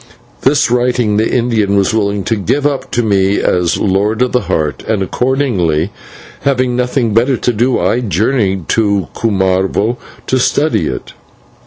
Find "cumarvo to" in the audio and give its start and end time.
9.13-10.39